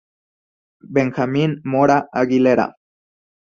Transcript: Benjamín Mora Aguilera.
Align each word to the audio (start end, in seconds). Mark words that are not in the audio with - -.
Benjamín 0.95 1.53
Mora 1.63 1.99
Aguilera. 2.11 2.67